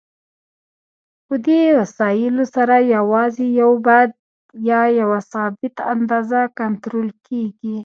[1.27, 4.09] په دې وسایلو سره یوازې یو بعد
[4.69, 7.77] یا یوه ثابته اندازه کنټرول کېږي.